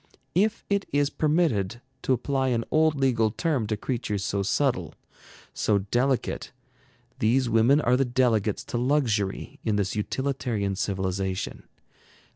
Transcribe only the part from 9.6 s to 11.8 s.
in this utilitarian civilization.